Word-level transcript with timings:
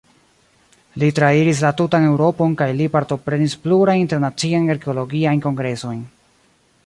Li 1.01 1.09
trairis 1.19 1.59
la 1.65 1.69
tutan 1.81 2.07
Eŭropon 2.07 2.55
kaj 2.63 2.69
li 2.79 2.89
partoprenis 2.97 3.57
plurajn 3.67 4.03
internaciajn 4.05 4.67
arkeologiajn 4.77 5.45
kongresojn. 5.47 6.03